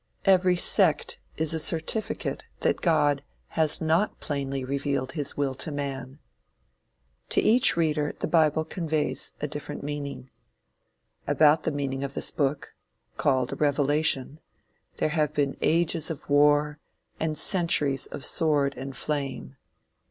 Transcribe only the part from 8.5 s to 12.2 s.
conveys a different meaning. About the meaning of